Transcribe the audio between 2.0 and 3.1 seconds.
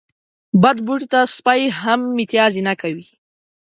متازې نه کوي.